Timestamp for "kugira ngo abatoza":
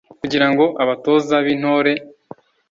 0.21-1.35